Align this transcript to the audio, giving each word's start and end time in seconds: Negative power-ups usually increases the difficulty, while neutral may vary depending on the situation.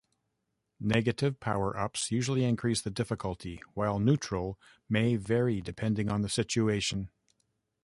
Negative 0.79 1.39
power-ups 1.39 2.09
usually 2.11 2.43
increases 2.43 2.83
the 2.83 2.89
difficulty, 2.89 3.61
while 3.75 3.99
neutral 3.99 4.59
may 4.89 5.15
vary 5.15 5.61
depending 5.61 6.09
on 6.09 6.23
the 6.23 6.27
situation. 6.29 7.11